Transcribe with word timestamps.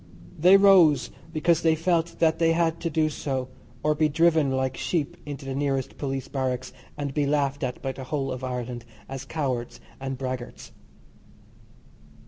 They 0.35 0.57
rose 0.57 1.11
because 1.31 1.61
they 1.61 1.75
felt 1.75 2.15
that 2.17 2.39
they 2.39 2.53
had 2.53 2.79
to 2.79 2.89
do 2.89 3.07
so, 3.07 3.49
or 3.83 3.93
be 3.93 4.09
driven 4.09 4.49
like 4.49 4.75
sheep 4.75 5.15
into 5.27 5.45
the 5.45 5.53
nearest 5.53 5.99
police 5.99 6.27
barracks, 6.27 6.73
and 6.97 7.13
be 7.13 7.27
laughed 7.27 7.61
at 7.61 7.83
by 7.83 7.91
the 7.91 8.05
whole 8.05 8.31
of 8.31 8.43
Ireland 8.43 8.83
as 9.07 9.25
cowards 9.25 9.79
and 9.99 10.17
braggarts. 10.17 10.71